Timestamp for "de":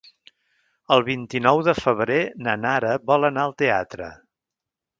1.67-1.75